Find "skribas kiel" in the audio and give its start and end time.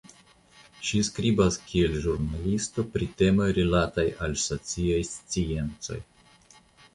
1.09-1.97